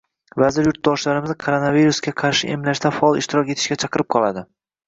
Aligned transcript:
Vazir 0.43 0.67
yurtdoshlarimizni 0.69 1.35
koronavirusga 1.43 2.13
qarshi 2.23 2.51
emlashda 2.57 2.93
faol 2.99 3.23
ishtirok 3.23 3.55
etishga 3.57 3.81
chaqirib 3.85 4.11
qoladi. 4.17 4.49